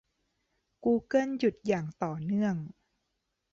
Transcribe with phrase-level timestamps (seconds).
[0.85, 2.55] กูเกิลหยุดอย่างต่อเนื่อง